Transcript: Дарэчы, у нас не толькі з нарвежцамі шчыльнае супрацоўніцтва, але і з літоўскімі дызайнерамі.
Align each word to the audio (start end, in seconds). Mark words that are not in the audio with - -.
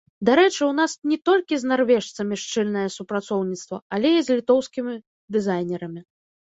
Дарэчы, 0.27 0.61
у 0.67 0.69
нас 0.77 0.95
не 1.11 1.17
толькі 1.29 1.59
з 1.63 1.69
нарвежцамі 1.73 2.35
шчыльнае 2.45 2.87
супрацоўніцтва, 2.97 3.77
але 3.95 4.17
і 4.19 4.27
з 4.27 4.43
літоўскімі 4.43 5.01
дызайнерамі. 5.39 6.01